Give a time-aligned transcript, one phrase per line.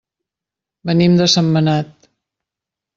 [0.91, 2.13] Venim de Sentmenat.